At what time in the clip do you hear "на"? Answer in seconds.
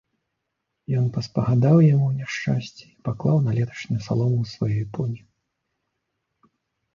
3.49-3.53